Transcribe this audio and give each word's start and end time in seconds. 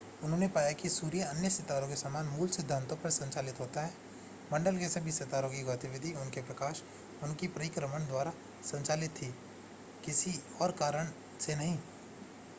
उन्होंने 0.23 0.47
पाया 0.47 0.71
कि 0.73 0.89
सूर्य 0.89 1.21
अन्य 1.23 1.49
सितारों 1.49 1.87
के 1.87 1.95
समान 1.95 2.25
मूल 2.27 2.47
सिद्धांतों 2.47 2.95
पर 2.97 3.09
संचालित 3.09 3.59
होता 3.59 3.81
है 3.81 3.91
मंडल 4.53 4.77
के 4.77 4.87
सभी 4.89 5.11
सितारों 5.11 5.49
की 5.49 5.61
गतिविधि 5.63 6.13
उनके 6.13 6.41
प्रकाश 6.41 6.81
उनके 7.23 7.47
परिक्रमण 7.49 8.07
द्वारा 8.07 8.33
संचालित 8.63 9.11
थी 9.11 9.33
किसी 10.05 10.33
और 10.61 10.71
कारण 10.71 11.11
से 11.39 11.55
नहीं 11.55 11.77